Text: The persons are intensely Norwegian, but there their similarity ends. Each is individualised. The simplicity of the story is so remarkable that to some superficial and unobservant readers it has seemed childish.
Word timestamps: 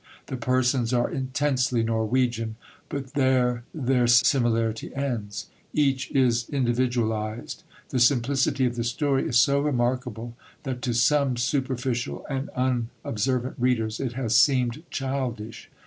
The 0.25 0.35
persons 0.35 0.93
are 0.93 1.11
intensely 1.11 1.83
Norwegian, 1.83 2.55
but 2.89 3.13
there 3.13 3.65
their 3.71 4.07
similarity 4.07 4.91
ends. 4.95 5.45
Each 5.75 6.09
is 6.09 6.49
individualised. 6.49 7.61
The 7.89 7.99
simplicity 7.99 8.65
of 8.65 8.75
the 8.77 8.83
story 8.83 9.27
is 9.27 9.37
so 9.37 9.59
remarkable 9.61 10.35
that 10.63 10.81
to 10.81 10.95
some 10.95 11.37
superficial 11.37 12.25
and 12.31 12.49
unobservant 12.55 13.57
readers 13.59 13.99
it 13.99 14.13
has 14.13 14.35
seemed 14.35 14.81
childish. 14.89 15.69